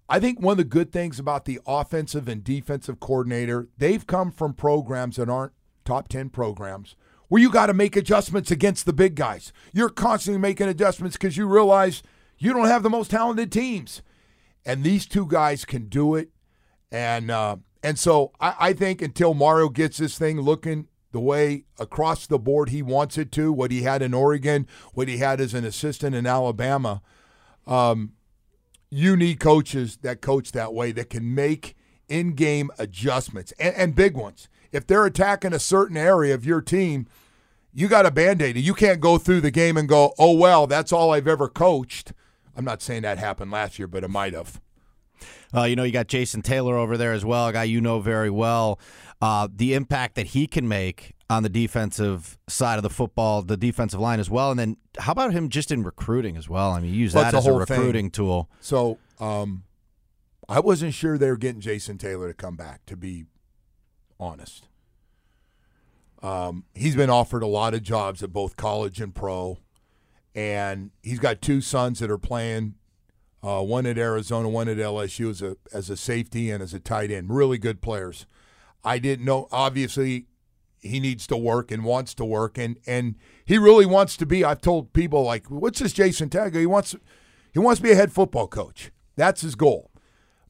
I 0.09 0.19
think 0.19 0.39
one 0.39 0.53
of 0.53 0.57
the 0.57 0.63
good 0.63 0.91
things 0.91 1.19
about 1.19 1.45
the 1.45 1.59
offensive 1.67 2.27
and 2.27 2.43
defensive 2.43 2.99
coordinator, 2.99 3.67
they've 3.77 4.07
come 4.07 4.31
from 4.31 4.53
programs 4.53 5.17
that 5.17 5.29
aren't 5.29 5.53
top 5.83 6.07
10 6.07 6.29
programs 6.29 6.95
where 7.27 7.41
you 7.41 7.51
got 7.51 7.67
to 7.67 7.73
make 7.73 7.95
adjustments 7.95 8.51
against 8.51 8.85
the 8.85 8.93
big 8.93 9.15
guys. 9.15 9.51
You're 9.73 9.89
constantly 9.89 10.39
making 10.39 10.69
adjustments 10.69 11.17
because 11.17 11.35
you 11.35 11.45
realize 11.45 12.03
you 12.37 12.53
don't 12.53 12.67
have 12.67 12.83
the 12.83 12.89
most 12.89 13.11
talented 13.11 13.51
teams. 13.51 14.01
And 14.65 14.83
these 14.83 15.05
two 15.05 15.25
guys 15.27 15.65
can 15.65 15.87
do 15.87 16.15
it. 16.15 16.29
And 16.91 17.29
uh, 17.29 17.57
and 17.83 17.99
so 17.99 18.31
I, 18.39 18.55
I 18.59 18.73
think 18.73 19.01
until 19.01 19.33
Mario 19.33 19.69
gets 19.69 19.97
this 19.97 20.17
thing 20.17 20.39
looking 20.39 20.87
the 21.11 21.19
way 21.19 21.63
across 21.79 22.27
the 22.27 22.39
board 22.39 22.69
he 22.69 22.81
wants 22.81 23.17
it 23.17 23.31
to, 23.33 23.51
what 23.51 23.71
he 23.71 23.83
had 23.83 24.01
in 24.01 24.13
Oregon, 24.13 24.67
what 24.93 25.07
he 25.07 25.17
had 25.17 25.39
as 25.39 25.53
an 25.53 25.65
assistant 25.65 26.15
in 26.15 26.25
Alabama. 26.25 27.01
Um, 27.65 28.13
you 28.89 29.15
need 29.15 29.39
coaches 29.39 29.97
that 30.01 30.21
coach 30.21 30.51
that 30.53 30.73
way 30.73 30.91
that 30.91 31.09
can 31.09 31.33
make 31.33 31.75
in 32.07 32.33
game 32.33 32.71
adjustments 32.77 33.53
and, 33.59 33.75
and, 33.75 33.95
big 33.95 34.15
ones. 34.15 34.47
If 34.71 34.87
they're 34.87 35.05
attacking 35.05 35.53
a 35.53 35.59
certain 35.59 35.97
area 35.97 36.33
of 36.33 36.45
your 36.45 36.61
team, 36.61 37.07
you 37.73 37.87
got 37.89 38.05
a 38.05 38.11
band 38.11 38.41
aid. 38.41 38.57
You 38.57 38.73
can't 38.73 39.01
go 39.01 39.17
through 39.17 39.41
the 39.41 39.51
game 39.51 39.75
and 39.75 39.89
go, 39.89 40.13
oh, 40.17 40.33
well, 40.33 40.67
that's 40.67 40.93
all 40.93 41.11
I've 41.11 41.27
ever 41.27 41.49
coached. 41.49 42.13
I'm 42.55 42.65
not 42.65 42.81
saying 42.81 43.01
that 43.01 43.17
happened 43.17 43.51
last 43.51 43.77
year, 43.77 43.87
but 43.87 44.03
it 44.03 44.09
might 44.09 44.33
have. 44.33 44.61
Uh, 45.53 45.63
you 45.63 45.75
know, 45.75 45.83
you 45.83 45.91
got 45.91 46.07
Jason 46.07 46.41
Taylor 46.41 46.77
over 46.77 46.97
there 46.97 47.13
as 47.13 47.25
well, 47.25 47.47
a 47.47 47.53
guy 47.53 47.63
you 47.63 47.81
know 47.81 47.99
very 47.99 48.29
well 48.29 48.79
uh, 49.21 49.47
the 49.53 49.73
impact 49.73 50.15
that 50.15 50.27
he 50.27 50.47
can 50.47 50.67
make 50.67 51.13
on 51.29 51.43
the 51.43 51.49
defensive 51.49 52.37
side 52.47 52.77
of 52.77 52.83
the 52.83 52.89
football, 52.89 53.41
the 53.41 53.57
defensive 53.57 53.99
line 53.99 54.19
as 54.19 54.29
well. 54.29 54.51
And 54.51 54.59
then 54.59 54.77
how 54.99 55.11
about 55.11 55.33
him 55.33 55.49
just 55.49 55.71
in 55.71 55.83
recruiting 55.83 56.37
as 56.37 56.47
well? 56.47 56.71
I 56.71 56.79
mean, 56.79 56.93
use 56.93 57.13
well, 57.13 57.23
that 57.23 57.33
as 57.33 57.47
a 57.47 57.53
recruiting 57.53 58.05
thing. 58.05 58.11
tool. 58.11 58.49
So 58.61 58.97
um, 59.19 59.63
I 60.47 60.59
wasn't 60.59 60.93
sure 60.93 61.17
they 61.17 61.29
were 61.29 61.37
getting 61.37 61.59
Jason 61.61 61.97
Taylor 61.97 62.27
to 62.27 62.33
come 62.33 62.55
back, 62.55 62.85
to 62.85 62.95
be 62.95 63.25
honest. 64.19 64.67
Um, 66.23 66.63
he's 66.73 66.95
been 66.95 67.09
offered 67.09 67.43
a 67.43 67.47
lot 67.47 67.73
of 67.73 67.83
jobs 67.83 68.23
at 68.23 68.31
both 68.33 68.55
college 68.55 68.99
and 69.01 69.13
pro. 69.13 69.59
and 70.33 70.91
he's 71.03 71.19
got 71.19 71.41
two 71.41 71.61
sons 71.61 71.99
that 71.99 72.09
are 72.09 72.17
playing. 72.17 72.75
Uh, 73.43 73.61
one 73.61 73.85
at 73.85 73.97
Arizona, 73.97 74.49
one 74.49 74.67
at 74.67 74.77
LSU 74.77 75.29
as 75.29 75.41
a 75.41 75.57
as 75.71 75.89
a 75.91 75.97
safety 75.97 76.49
and 76.49 76.63
as 76.63 76.73
a 76.73 76.79
tight 76.79 77.11
end. 77.11 77.29
Really 77.29 77.57
good 77.59 77.81
players. 77.81 78.25
I 78.83 78.99
didn't 78.99 79.25
know. 79.25 79.47
Obviously, 79.51 80.27
he 80.79 80.99
needs 80.99 81.27
to 81.27 81.37
work 81.37 81.71
and 81.71 81.83
wants 81.83 82.13
to 82.15 82.25
work, 82.25 82.57
and 82.57 82.77
and 82.85 83.15
he 83.45 83.57
really 83.57 83.85
wants 83.85 84.17
to 84.17 84.25
be. 84.25 84.43
I've 84.43 84.61
told 84.61 84.93
people 84.93 85.23
like, 85.23 85.47
what's 85.47 85.79
this 85.79 85.93
Jason 85.93 86.29
Taggart? 86.29 86.59
He 86.59 86.65
wants 86.65 86.95
he 87.53 87.59
wants 87.59 87.79
to 87.79 87.83
be 87.83 87.91
a 87.91 87.95
head 87.95 88.11
football 88.11 88.47
coach. 88.47 88.91
That's 89.15 89.41
his 89.41 89.55
goal. 89.55 89.91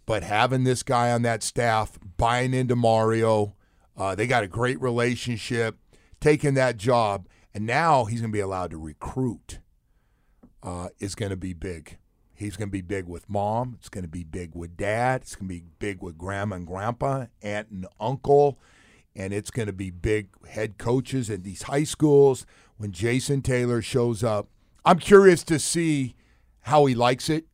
But 0.06 0.24
having 0.24 0.64
this 0.64 0.84
guy 0.84 1.12
on 1.12 1.22
that 1.24 1.44
staff, 1.44 1.98
buying 2.18 2.54
into 2.54 2.76
Mario, 2.76 3.56
uh, 3.98 4.16
they 4.16 4.28
got 4.28 4.44
a 4.44 4.48
great 4.48 4.80
relationship, 4.80 5.78
taking 6.22 6.54
that 6.54 6.78
job, 6.78 7.28
and 7.54 7.66
now 7.66 8.06
he's 8.06 8.22
going 8.22 8.32
to 8.32 8.36
be 8.36 8.42
allowed 8.42 8.72
to 8.72 8.78
recruit. 8.78 9.60
Uh, 10.64 10.90
is 11.00 11.16
going 11.16 11.30
to 11.30 11.38
be 11.38 11.54
big. 11.54 11.98
He's 12.38 12.56
going 12.56 12.70
to 12.70 12.72
be 12.72 12.82
big 12.82 13.06
with 13.08 13.28
mom. 13.30 13.76
It's 13.80 13.90
going 13.90 14.04
to 14.04 14.10
be 14.10 14.24
big 14.24 14.54
with 14.54 14.78
dad. 14.78 15.22
It's 15.22 15.36
going 15.36 15.48
to 15.50 15.54
be 15.56 15.64
big 15.80 16.04
with 16.04 16.18
grandma 16.18 16.58
and 16.58 16.68
grandpa, 16.68 17.26
aunt 17.42 17.70
and 17.72 17.88
uncle. 18.00 18.60
And 19.16 19.34
it's 19.34 19.50
going 19.50 19.66
to 19.66 19.74
be 19.74 19.90
big 19.90 20.28
head 20.48 20.78
coaches 20.78 21.30
at 21.32 21.44
these 21.44 21.64
high 21.64 21.84
schools 21.84 22.46
when 22.78 22.92
Jason 22.92 23.42
Taylor 23.42 23.82
shows 23.82 24.24
up. 24.24 24.50
I'm 24.86 25.00
curious 25.00 25.44
to 25.46 25.58
see 25.58 26.16
how 26.62 26.86
he 26.86 26.94
likes 26.96 27.30
it 27.30 27.46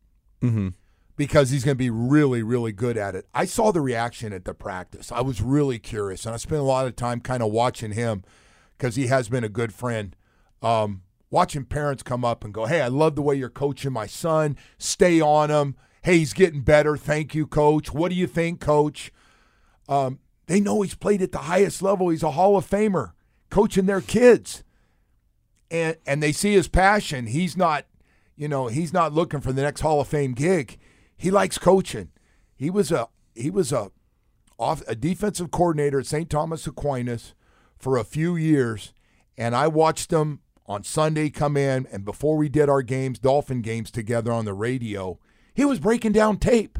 Mm-hmm. 0.41 0.69
because 1.15 1.51
he's 1.51 1.63
going 1.63 1.75
to 1.75 1.79
be 1.79 1.89
really, 1.89 2.43
really 2.43 2.73
good 2.73 2.97
at 2.97 3.15
it. 3.15 3.25
I 3.33 3.45
saw 3.45 3.71
the 3.71 3.79
reaction 3.79 4.33
at 4.33 4.43
the 4.43 4.53
practice. 4.53 5.09
I 5.09 5.21
was 5.21 5.41
really 5.41 5.79
curious, 5.79 6.25
and 6.25 6.33
I 6.33 6.37
spent 6.37 6.59
a 6.59 6.65
lot 6.65 6.85
of 6.85 6.97
time 6.97 7.21
kind 7.21 7.41
of 7.41 7.49
watching 7.53 7.93
him 7.93 8.23
because 8.77 8.97
he 8.97 9.07
has 9.07 9.29
been 9.29 9.45
a 9.45 9.49
good 9.49 9.73
friend. 9.73 10.13
Um, 10.61 11.03
watching 11.33 11.65
parents 11.65 12.03
come 12.03 12.23
up 12.23 12.43
and 12.43 12.53
go, 12.53 12.65
"Hey, 12.65 12.81
I 12.81 12.87
love 12.87 13.15
the 13.15 13.23
way 13.23 13.35
you're 13.35 13.49
coaching 13.49 13.91
my 13.91 14.05
son. 14.05 14.55
Stay 14.77 15.19
on 15.19 15.49
him. 15.49 15.75
Hey, 16.03 16.19
he's 16.19 16.33
getting 16.33 16.61
better. 16.61 16.95
Thank 16.95 17.33
you, 17.33 17.47
coach. 17.47 17.91
What 17.91 18.09
do 18.09 18.15
you 18.15 18.27
think, 18.27 18.59
coach?" 18.59 19.11
Um, 19.89 20.19
they 20.45 20.61
know 20.61 20.81
he's 20.81 20.95
played 20.95 21.21
at 21.23 21.31
the 21.31 21.39
highest 21.39 21.81
level. 21.81 22.09
He's 22.09 22.23
a 22.23 22.31
Hall 22.31 22.55
of 22.55 22.69
Famer, 22.69 23.13
coaching 23.49 23.87
their 23.87 24.01
kids, 24.01 24.63
and 25.71 25.97
and 26.05 26.21
they 26.21 26.31
see 26.31 26.53
his 26.53 26.67
passion. 26.67 27.25
He's 27.25 27.57
not 27.57 27.85
you 28.35 28.47
know, 28.47 28.67
he's 28.67 28.93
not 28.93 29.13
looking 29.13 29.41
for 29.41 29.53
the 29.53 29.61
next 29.61 29.81
Hall 29.81 30.01
of 30.01 30.07
Fame 30.07 30.33
gig. 30.33 30.77
He 31.17 31.31
likes 31.31 31.57
coaching. 31.57 32.09
He 32.55 32.69
was 32.69 32.91
a 32.91 33.07
he 33.33 33.49
was 33.49 33.71
a 33.71 33.91
off 34.59 34.83
a 34.87 34.95
defensive 34.95 35.49
coordinator 35.49 35.99
at 35.99 36.05
St. 36.05 36.29
Thomas 36.29 36.67
Aquinas 36.67 37.33
for 37.75 37.97
a 37.97 38.03
few 38.03 38.35
years, 38.35 38.93
and 39.35 39.55
I 39.55 39.67
watched 39.67 40.11
him 40.11 40.39
on 40.65 40.83
Sunday 40.83 41.29
come 41.29 41.57
in 41.57 41.87
and 41.91 42.05
before 42.05 42.37
we 42.37 42.49
did 42.49 42.69
our 42.69 42.81
games, 42.81 43.19
Dolphin 43.19 43.61
games 43.61 43.91
together 43.91 44.31
on 44.31 44.45
the 44.45 44.53
radio, 44.53 45.19
he 45.53 45.65
was 45.65 45.79
breaking 45.79 46.13
down 46.13 46.37
tape. 46.37 46.79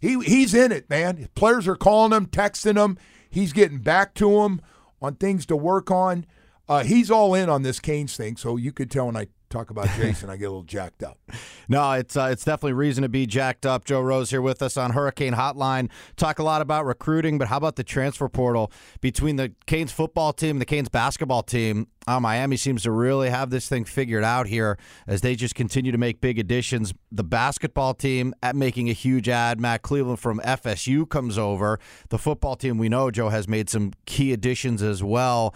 He 0.00 0.18
he's 0.20 0.54
in 0.54 0.70
it, 0.72 0.88
man. 0.90 1.28
Players 1.34 1.66
are 1.66 1.76
calling 1.76 2.12
him, 2.12 2.26
texting 2.26 2.82
him. 2.82 2.98
He's 3.28 3.52
getting 3.52 3.78
back 3.78 4.14
to 4.14 4.42
him 4.42 4.60
on 5.00 5.16
things 5.16 5.46
to 5.46 5.56
work 5.56 5.90
on. 5.90 6.26
Uh, 6.68 6.84
he's 6.84 7.10
all 7.10 7.34
in 7.34 7.48
on 7.48 7.62
this 7.62 7.80
Canes 7.80 8.16
thing, 8.16 8.36
so 8.36 8.56
you 8.56 8.72
could 8.72 8.90
tell 8.90 9.06
when 9.06 9.16
I 9.16 9.28
talk 9.54 9.70
about 9.70 9.88
Jason, 9.96 10.30
I 10.30 10.36
get 10.36 10.46
a 10.46 10.50
little 10.50 10.62
jacked 10.62 11.02
up. 11.02 11.18
No, 11.66 11.92
it's 11.92 12.14
uh, 12.14 12.28
it's 12.30 12.44
definitely 12.44 12.74
reason 12.74 13.00
to 13.04 13.08
be 13.08 13.24
jacked 13.24 13.64
up. 13.64 13.86
Joe 13.86 14.02
Rose 14.02 14.28
here 14.28 14.42
with 14.42 14.60
us 14.60 14.76
on 14.76 14.90
Hurricane 14.90 15.32
Hotline. 15.32 15.88
Talk 16.14 16.38
a 16.38 16.42
lot 16.42 16.60
about 16.60 16.84
recruiting, 16.84 17.38
but 17.38 17.48
how 17.48 17.56
about 17.56 17.76
the 17.76 17.82
transfer 17.82 18.28
portal 18.28 18.70
between 19.00 19.36
the 19.36 19.54
Canes 19.64 19.90
football 19.90 20.34
team, 20.34 20.50
and 20.50 20.60
the 20.60 20.66
Canes 20.66 20.90
basketball 20.90 21.42
team? 21.42 21.86
Oh, 22.06 22.20
Miami 22.20 22.58
seems 22.58 22.82
to 22.82 22.90
really 22.90 23.30
have 23.30 23.48
this 23.48 23.66
thing 23.66 23.86
figured 23.86 24.24
out 24.24 24.46
here 24.46 24.76
as 25.06 25.22
they 25.22 25.34
just 25.34 25.54
continue 25.54 25.90
to 25.90 25.96
make 25.96 26.20
big 26.20 26.38
additions. 26.38 26.92
The 27.10 27.24
basketball 27.24 27.94
team 27.94 28.34
at 28.42 28.54
making 28.54 28.90
a 28.90 28.92
huge 28.92 29.30
ad. 29.30 29.58
Matt 29.58 29.80
Cleveland 29.80 30.20
from 30.20 30.40
FSU 30.40 31.08
comes 31.08 31.38
over. 31.38 31.80
The 32.10 32.18
football 32.18 32.56
team 32.56 32.76
we 32.76 32.90
know 32.90 33.10
Joe 33.10 33.30
has 33.30 33.48
made 33.48 33.70
some 33.70 33.94
key 34.04 34.34
additions 34.34 34.82
as 34.82 35.02
well. 35.02 35.54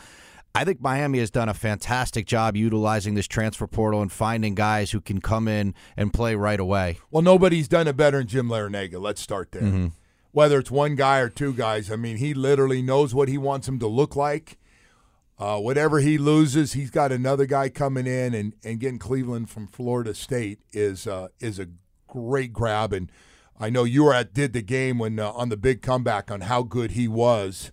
I 0.55 0.64
think 0.64 0.81
Miami 0.81 1.19
has 1.21 1.31
done 1.31 1.49
a 1.49 1.55
fantastic 1.55 2.26
job 2.26 2.57
utilizing 2.57 3.14
this 3.14 3.28
transfer 3.28 3.67
portal 3.67 4.02
and 4.02 4.11
finding 4.11 4.55
guys 4.55 4.90
who 4.90 5.00
can 5.00 5.21
come 5.21 5.47
in 5.47 5.75
and 5.97 6.12
play 6.12 6.35
right 6.35 6.59
away. 6.59 6.99
Well, 7.11 7.23
nobody's 7.23 7.69
done 7.69 7.87
it 7.87 7.97
better 7.97 8.19
than 8.19 8.26
Jim 8.26 8.49
Larrañaga. 8.49 9.00
Let's 9.00 9.21
start 9.21 9.52
there. 9.52 9.90
Whether 10.33 10.59
it's 10.59 10.71
one 10.71 10.95
guy 10.97 11.19
or 11.19 11.28
two 11.28 11.52
guys, 11.52 11.90
I 11.90 11.97
mean, 11.97 12.17
he 12.17 12.35
literally 12.35 12.83
knows 12.83 13.14
what 13.14 13.28
he 13.28 13.38
wants 13.38 13.69
him 13.69 13.78
to 13.78 13.87
look 13.87 14.17
like. 14.17 14.59
Uh, 15.38 15.59
whatever 15.59 16.00
he 16.00 16.19
loses, 16.19 16.73
he's 16.73 16.90
got 16.90 17.12
another 17.12 17.47
guy 17.47 17.69
coming 17.69 18.07
in, 18.09 18.35
and, 18.35 18.55
and 18.64 18.81
getting 18.81 18.99
Cleveland 18.99 19.49
from 19.49 19.69
Florida 19.69 20.12
State 20.12 20.59
is 20.73 21.07
uh, 21.07 21.28
is 21.38 21.61
a 21.61 21.69
great 22.09 22.52
grab. 22.52 22.93
And 22.93 23.11
I 23.59 23.71
know 23.71 23.85
you 23.85 24.05
were 24.05 24.14
at 24.14 24.35
did 24.35 24.52
the 24.52 24.62
game 24.62 24.99
when 24.99 25.21
uh, 25.21 25.31
on 25.31 25.49
the 25.49 25.57
big 25.57 25.81
comeback 25.81 26.31
on 26.31 26.43
how 26.43 26.62
good 26.64 26.93
he 26.93 27.07
was. 27.07 27.71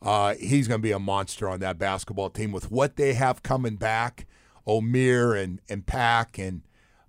Uh, 0.00 0.34
he's 0.34 0.68
going 0.68 0.80
to 0.80 0.82
be 0.82 0.92
a 0.92 0.98
monster 0.98 1.48
on 1.48 1.60
that 1.60 1.78
basketball 1.78 2.30
team 2.30 2.52
with 2.52 2.70
what 2.70 2.96
they 2.96 3.14
have 3.14 3.42
coming 3.42 3.76
back, 3.76 4.26
Omier 4.66 5.40
and 5.42 5.60
and 5.68 5.86
Pack, 5.86 6.38
and 6.38 6.62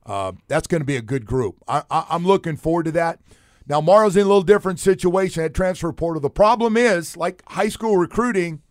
uh, 0.05 0.31
that's 0.47 0.67
going 0.67 0.81
to 0.81 0.85
be 0.85 0.95
a 0.95 1.01
good 1.01 1.25
group. 1.25 1.57
I, 1.67 1.83
I, 1.91 2.05
I'm 2.09 2.25
looking 2.25 2.57
forward 2.57 2.85
to 2.85 2.91
that. 2.93 3.19
Now 3.67 3.79
Mario's 3.81 4.15
in 4.15 4.23
a 4.23 4.25
little 4.25 4.41
different 4.41 4.79
situation 4.79 5.43
at 5.43 5.53
transfer 5.53 5.91
portal. 5.93 6.19
The 6.19 6.29
problem 6.31 6.75
is, 6.75 7.15
like 7.15 7.43
high 7.49 7.69
school 7.69 7.97
recruiting, 7.97 8.61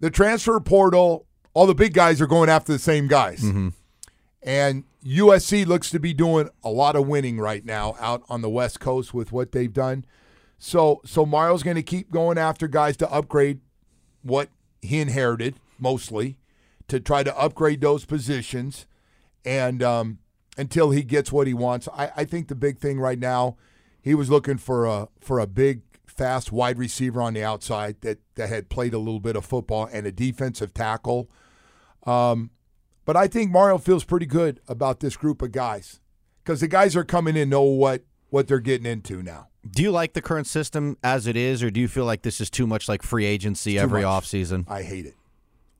the 0.00 0.10
transfer 0.10 0.60
portal, 0.60 1.26
all 1.54 1.66
the 1.66 1.74
big 1.74 1.94
guys 1.94 2.20
are 2.20 2.26
going 2.26 2.50
after 2.50 2.72
the 2.72 2.78
same 2.78 3.08
guys. 3.08 3.42
And 4.42 4.84
USC 5.04 5.66
looks 5.66 5.90
to 5.90 5.98
be 5.98 6.12
doing 6.12 6.48
a 6.62 6.70
lot 6.70 6.96
of 6.96 7.06
winning 7.06 7.38
right 7.38 7.64
now 7.64 7.94
out 7.98 8.22
on 8.28 8.42
the 8.42 8.50
West 8.50 8.80
Coast 8.80 9.14
with 9.14 9.32
what 9.32 9.52
they've 9.52 9.72
done. 9.72 10.04
So 10.60 11.00
so 11.06 11.26
Mario's 11.26 11.64
going 11.64 11.76
to 11.76 11.82
keep 11.82 12.12
going 12.12 12.38
after 12.38 12.68
guys 12.68 12.96
to 12.98 13.10
upgrade 13.10 13.60
what 14.22 14.50
he 14.82 15.00
inherited 15.00 15.56
mostly 15.78 16.36
to 16.86 17.00
try 17.00 17.22
to 17.22 17.36
upgrade 17.36 17.80
those 17.80 18.04
positions 18.04 18.86
and 19.44 19.82
um, 19.82 20.18
until 20.58 20.90
he 20.90 21.02
gets 21.02 21.32
what 21.32 21.46
he 21.46 21.54
wants. 21.54 21.88
I, 21.94 22.12
I 22.14 22.24
think 22.24 22.48
the 22.48 22.54
big 22.54 22.78
thing 22.78 23.00
right 23.00 23.18
now, 23.18 23.56
he 24.02 24.14
was 24.14 24.28
looking 24.28 24.58
for 24.58 24.84
a 24.84 25.08
for 25.20 25.40
a 25.40 25.46
big 25.46 25.80
fast 26.06 26.52
wide 26.52 26.78
receiver 26.78 27.22
on 27.22 27.32
the 27.32 27.42
outside 27.42 27.96
that 28.02 28.18
that 28.34 28.50
had 28.50 28.68
played 28.68 28.92
a 28.92 28.98
little 28.98 29.20
bit 29.20 29.36
of 29.36 29.46
football 29.46 29.88
and 29.90 30.06
a 30.06 30.12
defensive 30.12 30.74
tackle. 30.74 31.30
Um, 32.04 32.50
but 33.06 33.16
I 33.16 33.28
think 33.28 33.50
Mario 33.50 33.78
feels 33.78 34.04
pretty 34.04 34.26
good 34.26 34.60
about 34.68 35.00
this 35.00 35.16
group 35.16 35.40
of 35.40 35.52
guys 35.52 36.00
because 36.44 36.60
the 36.60 36.68
guys 36.68 36.94
are 36.96 37.04
coming 37.04 37.34
in 37.34 37.48
know 37.48 37.62
what 37.62 38.02
what 38.28 38.46
they're 38.46 38.60
getting 38.60 38.86
into 38.86 39.22
now. 39.22 39.49
Do 39.68 39.82
you 39.82 39.90
like 39.90 40.14
the 40.14 40.22
current 40.22 40.46
system 40.46 40.96
as 41.02 41.26
it 41.26 41.36
is, 41.36 41.62
or 41.62 41.70
do 41.70 41.80
you 41.80 41.88
feel 41.88 42.04
like 42.04 42.22
this 42.22 42.40
is 42.40 42.48
too 42.48 42.66
much 42.66 42.88
like 42.88 43.02
free 43.02 43.26
agency 43.26 43.78
every 43.78 44.02
much. 44.02 44.24
offseason? 44.24 44.64
I 44.68 44.82
hate 44.82 45.06
it. 45.06 45.14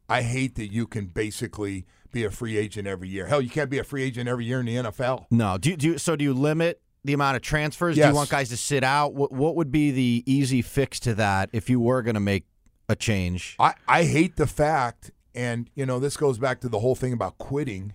I 0.08 0.22
hate 0.22 0.56
that 0.56 0.72
you 0.72 0.87
can 0.87 1.06
basically 1.06 1.87
be 2.12 2.25
a 2.25 2.30
free 2.30 2.58
agent 2.58 2.87
every 2.88 3.08
year. 3.08 3.26
Hell, 3.26 3.40
you 3.40 3.49
can't 3.49 3.70
be 3.70 3.78
a 3.78 3.84
free 3.84 4.02
agent 4.02 4.28
every 4.28 4.44
year 4.44 4.60
in 4.60 4.66
the 4.66 4.75
NFL. 4.75 5.26
No. 5.30 5.56
Do 5.56 5.70
you, 5.70 5.76
do 5.76 5.87
you, 5.87 5.99
so? 5.99 6.16
Do 6.16 6.25
you 6.25 6.34
limit 6.34 6.80
the 7.04 7.12
amount 7.12 7.37
of 7.37 7.42
transfers? 7.42 7.96
Do 7.96 8.06
you 8.06 8.14
want 8.14 8.28
guys 8.28 8.49
to 8.50 8.56
sit 8.56 8.84
out? 8.84 9.14
What, 9.14 9.32
what 9.32 9.56
would 9.56 9.70
be 9.70 9.90
the 9.90 10.25
easy 10.26 10.62
fix 10.62 11.00
to 11.00 11.14
that 11.14 11.49
if 11.52 11.70
you 11.70 11.80
were 11.80 12.02
going 12.02 12.14
to 12.14 12.20
make 12.20 12.44
a 12.88 12.96
change? 12.96 13.56
I, 13.58 13.75
I 13.87 14.04
hate 14.04 14.37
the 14.37 14.46
fact, 14.46 15.12
and 15.34 15.70
you 15.75 15.87
know 15.87 15.99
this 15.99 16.16
goes 16.16 16.38
back 16.38 16.60
to 16.62 16.68
the 16.68 16.80
whole 16.80 16.94
thing 16.94 17.12
about 17.12 17.38
quitting. 17.38 17.94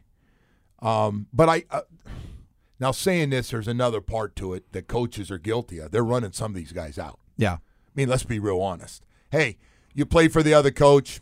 Um, 0.81 1.27
but 1.33 1.49
I 1.49 1.65
uh, 1.69 1.81
now 2.79 2.91
saying 2.91 3.29
this, 3.29 3.49
there's 3.51 3.67
another 3.67 4.01
part 4.01 4.35
to 4.37 4.53
it 4.53 4.71
that 4.73 4.87
coaches 4.87 5.31
are 5.31 5.37
guilty 5.37 5.79
of. 5.79 5.91
They're 5.91 6.03
running 6.03 6.31
some 6.31 6.51
of 6.51 6.55
these 6.55 6.71
guys 6.71 6.97
out. 6.97 7.19
Yeah. 7.37 7.53
I 7.53 7.59
mean, 7.95 8.09
let's 8.09 8.23
be 8.23 8.39
real 8.39 8.61
honest. 8.61 9.03
Hey, 9.31 9.57
you 9.93 10.05
play 10.05 10.27
for 10.27 10.43
the 10.43 10.53
other 10.53 10.71
coach, 10.71 11.21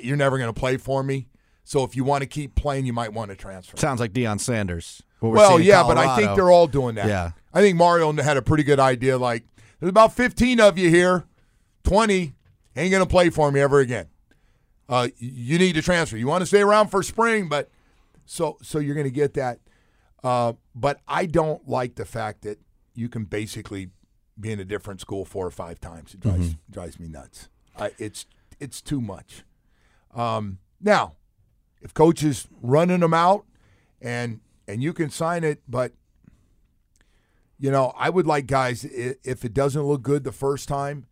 you're 0.00 0.16
never 0.16 0.38
going 0.38 0.52
to 0.52 0.58
play 0.58 0.76
for 0.76 1.02
me. 1.02 1.28
So 1.64 1.84
if 1.84 1.94
you 1.94 2.04
want 2.04 2.22
to 2.22 2.26
keep 2.26 2.54
playing, 2.54 2.86
you 2.86 2.92
might 2.92 3.12
want 3.12 3.30
to 3.30 3.36
transfer. 3.36 3.76
Sounds 3.76 4.00
like 4.00 4.12
Deion 4.12 4.40
Sanders. 4.40 5.02
Well, 5.20 5.60
yeah, 5.60 5.82
but 5.82 5.98
I 5.98 6.16
think 6.16 6.34
they're 6.34 6.50
all 6.50 6.66
doing 6.66 6.94
that. 6.94 7.06
Yeah. 7.06 7.32
I 7.52 7.60
think 7.60 7.76
Mario 7.76 8.12
had 8.12 8.36
a 8.36 8.42
pretty 8.42 8.62
good 8.62 8.80
idea. 8.80 9.18
Like, 9.18 9.44
there's 9.78 9.90
about 9.90 10.14
15 10.14 10.60
of 10.60 10.78
you 10.78 10.88
here, 10.88 11.24
20 11.84 12.34
ain't 12.76 12.90
going 12.90 13.02
to 13.02 13.08
play 13.08 13.30
for 13.30 13.50
me 13.50 13.60
ever 13.60 13.80
again. 13.80 14.06
Uh, 14.88 15.08
you 15.18 15.58
need 15.58 15.74
to 15.74 15.82
transfer. 15.82 16.16
You 16.16 16.26
want 16.26 16.42
to 16.42 16.46
stay 16.46 16.62
around 16.62 16.88
for 16.88 17.02
spring, 17.02 17.48
but 17.48 17.70
so 18.26 18.58
so 18.62 18.78
you're 18.78 18.94
going 18.94 19.06
to 19.06 19.10
get 19.10 19.34
that. 19.34 19.60
Uh, 20.22 20.54
but 20.74 21.00
I 21.08 21.26
don't 21.26 21.66
like 21.68 21.94
the 21.94 22.04
fact 22.04 22.42
that 22.42 22.58
you 22.94 23.08
can 23.08 23.24
basically 23.24 23.90
be 24.38 24.52
in 24.52 24.60
a 24.60 24.64
different 24.64 25.00
school 25.00 25.24
four 25.24 25.46
or 25.46 25.50
five 25.50 25.80
times. 25.80 26.14
It 26.14 26.20
drives 26.20 26.56
drives 26.70 27.00
me 27.00 27.08
nuts. 27.08 27.48
I, 27.78 27.92
it's 27.98 28.26
it's 28.58 28.80
too 28.80 29.00
much. 29.00 29.44
Um, 30.14 30.58
now, 30.80 31.14
if 31.80 31.94
coach 31.94 32.22
is 32.22 32.48
running 32.60 33.00
them 33.00 33.14
out, 33.14 33.46
and 34.00 34.40
and 34.68 34.82
you 34.82 34.92
can 34.92 35.10
sign 35.10 35.44
it, 35.44 35.62
but 35.68 35.92
you 37.58 37.70
know 37.70 37.94
I 37.96 38.10
would 38.10 38.26
like 38.26 38.46
guys 38.46 38.84
if 38.84 39.44
it 39.44 39.54
doesn't 39.54 39.82
look 39.82 40.02
good 40.02 40.24
the 40.24 40.32
first 40.32 40.68
time, 40.68 41.06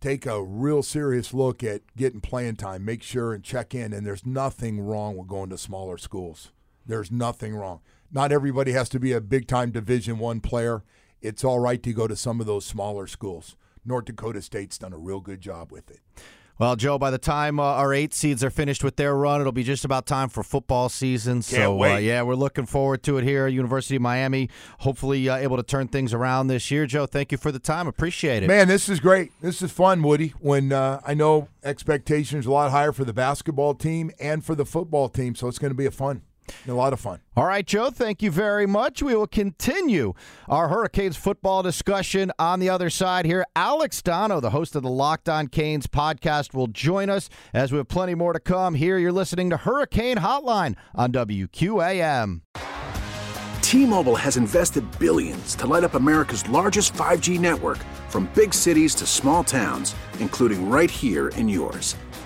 take 0.00 0.26
a 0.26 0.42
real 0.42 0.82
serious 0.82 1.34
look 1.34 1.62
at 1.62 1.82
getting 1.96 2.20
playing 2.20 2.56
time. 2.56 2.84
Make 2.84 3.02
sure 3.02 3.32
and 3.32 3.42
check 3.42 3.74
in. 3.74 3.92
And 3.92 4.06
there's 4.06 4.26
nothing 4.26 4.80
wrong 4.80 5.16
with 5.16 5.28
going 5.28 5.50
to 5.50 5.58
smaller 5.58 5.98
schools. 5.98 6.52
There's 6.86 7.10
nothing 7.10 7.54
wrong. 7.54 7.80
Not 8.10 8.32
everybody 8.32 8.72
has 8.72 8.88
to 8.90 9.00
be 9.00 9.12
a 9.12 9.20
big 9.20 9.46
time 9.46 9.70
Division 9.70 10.18
One 10.18 10.40
player. 10.40 10.82
It's 11.20 11.44
all 11.44 11.58
right 11.58 11.82
to 11.82 11.92
go 11.92 12.06
to 12.06 12.16
some 12.16 12.40
of 12.40 12.46
those 12.46 12.64
smaller 12.64 13.06
schools. 13.06 13.56
North 13.84 14.06
Dakota 14.06 14.40
State's 14.42 14.78
done 14.78 14.92
a 14.92 14.98
real 14.98 15.20
good 15.20 15.40
job 15.40 15.72
with 15.72 15.90
it. 15.90 16.00
Well, 16.58 16.74
Joe, 16.74 16.98
by 16.98 17.12
the 17.12 17.18
time 17.18 17.60
uh, 17.60 17.62
our 17.62 17.94
eight 17.94 18.12
seeds 18.12 18.42
are 18.42 18.50
finished 18.50 18.82
with 18.82 18.96
their 18.96 19.14
run, 19.14 19.40
it'll 19.40 19.52
be 19.52 19.62
just 19.62 19.84
about 19.84 20.06
time 20.06 20.28
for 20.28 20.42
football 20.42 20.88
season. 20.88 21.40
so, 21.40 21.80
uh, 21.80 21.98
yeah, 21.98 22.22
we're 22.22 22.34
looking 22.34 22.66
forward 22.66 23.04
to 23.04 23.16
it 23.16 23.22
here 23.22 23.46
at 23.46 23.52
University 23.52 23.94
of 23.94 24.02
Miami. 24.02 24.48
Hopefully, 24.80 25.28
uh, 25.28 25.36
able 25.36 25.56
to 25.56 25.62
turn 25.62 25.86
things 25.86 26.12
around 26.12 26.48
this 26.48 26.68
year. 26.68 26.84
Joe, 26.86 27.06
thank 27.06 27.30
you 27.30 27.38
for 27.38 27.52
the 27.52 27.60
time. 27.60 27.86
Appreciate 27.86 28.42
it. 28.42 28.48
Man, 28.48 28.66
this 28.66 28.88
is 28.88 28.98
great. 28.98 29.30
This 29.40 29.62
is 29.62 29.70
fun, 29.70 30.02
Woody. 30.02 30.34
When 30.40 30.72
uh, 30.72 31.00
I 31.06 31.14
know 31.14 31.46
expectations 31.62 32.44
are 32.44 32.50
a 32.50 32.52
lot 32.52 32.70
higher 32.72 32.90
for 32.90 33.04
the 33.04 33.12
basketball 33.12 33.74
team 33.74 34.10
and 34.18 34.44
for 34.44 34.56
the 34.56 34.66
football 34.66 35.08
team, 35.08 35.36
so 35.36 35.46
it's 35.46 35.60
going 35.60 35.70
to 35.70 35.76
be 35.76 35.86
a 35.86 35.92
fun. 35.92 36.22
A 36.66 36.72
lot 36.72 36.92
of 36.92 37.00
fun. 37.00 37.20
All 37.36 37.46
right, 37.46 37.66
Joe, 37.66 37.90
thank 37.90 38.22
you 38.22 38.30
very 38.30 38.66
much. 38.66 39.02
We 39.02 39.14
will 39.14 39.26
continue 39.26 40.14
our 40.48 40.68
Hurricanes 40.68 41.16
football 41.16 41.62
discussion 41.62 42.32
on 42.38 42.58
the 42.60 42.68
other 42.68 42.90
side 42.90 43.26
here. 43.26 43.44
Alex 43.54 44.02
Donno, 44.02 44.40
the 44.40 44.50
host 44.50 44.74
of 44.74 44.82
the 44.82 44.90
Locked 44.90 45.28
On 45.28 45.46
Canes 45.46 45.86
podcast, 45.86 46.54
will 46.54 46.66
join 46.66 47.10
us 47.10 47.28
as 47.52 47.70
we 47.70 47.78
have 47.78 47.88
plenty 47.88 48.14
more 48.14 48.32
to 48.32 48.40
come. 48.40 48.74
Here, 48.74 48.98
you're 48.98 49.12
listening 49.12 49.50
to 49.50 49.56
Hurricane 49.56 50.16
Hotline 50.16 50.74
on 50.94 51.12
WQAM. 51.12 52.40
T 53.62 53.84
Mobile 53.84 54.16
has 54.16 54.38
invested 54.38 54.82
billions 54.98 55.54
to 55.56 55.66
light 55.66 55.84
up 55.84 55.94
America's 55.94 56.48
largest 56.48 56.94
5G 56.94 57.38
network 57.38 57.76
from 58.08 58.30
big 58.34 58.54
cities 58.54 58.94
to 58.94 59.06
small 59.06 59.44
towns, 59.44 59.94
including 60.20 60.70
right 60.70 60.90
here 60.90 61.28
in 61.28 61.48
yours. 61.48 61.94